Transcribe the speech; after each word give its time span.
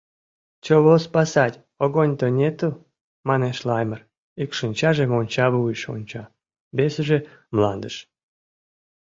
—Чово 0.65 0.95
спасать, 1.05 1.59
огонь-то 1.83 2.27
нету!— 2.39 2.67
манеш 3.27 3.57
Лаймыр, 3.67 4.01
ик 4.43 4.51
шинчаже 4.59 5.03
монча 5.11 5.45
вуйыш 5.51 5.83
онча, 5.93 6.23
весыже— 6.77 7.19
мландыш. 7.55 7.95